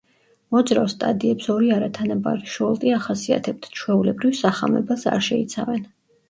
[0.53, 5.87] მოძრავ სტადიებს ორი არათანაბარი შოლტი ახასიათებთ, ჩვეულებრივ, სახამებელს არ შეიცავენ.